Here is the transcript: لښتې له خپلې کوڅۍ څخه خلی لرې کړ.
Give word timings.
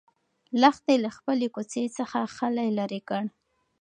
لښتې 0.61 0.95
له 1.03 1.09
خپلې 1.17 1.47
کوڅۍ 1.55 1.85
څخه 1.97 2.19
خلی 2.35 2.69
لرې 2.79 3.01
کړ. 3.09 3.23